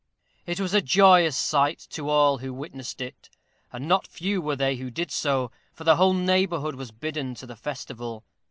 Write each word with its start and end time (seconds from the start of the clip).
It 0.47 0.59
was 0.59 0.73
a 0.73 0.81
joyous 0.81 1.37
sight 1.37 1.77
to 1.91 2.09
all 2.09 2.39
who 2.39 2.51
witnessed 2.55 3.01
it, 3.01 3.29
and 3.71 3.87
not 3.87 4.07
few 4.07 4.41
were 4.41 4.55
they 4.55 4.77
who 4.77 4.89
did 4.89 5.11
so, 5.11 5.51
for 5.73 5.83
the 5.83 5.97
whole 5.97 6.15
neighborhood 6.15 6.73
was 6.73 6.89
bidden 6.89 7.35
to 7.35 7.45
the 7.45 7.55
festival. 7.55 8.25